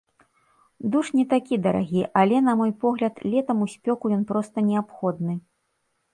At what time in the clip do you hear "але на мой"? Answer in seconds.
2.21-2.73